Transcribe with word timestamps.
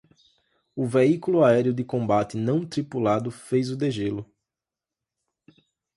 O 0.75 0.83
veículo 0.87 1.43
aéreo 1.43 1.75
de 1.75 1.83
combate 1.83 2.35
não 2.35 2.65
tripulado 2.65 3.29
fez 3.29 3.69
o 3.69 3.77
degelo 3.77 4.25